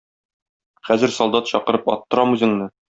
Хәзер 0.89 1.15
солдат 1.19 1.53
чакырып 1.53 1.95
аттырам 1.97 2.37
үзеңне. 2.39 2.75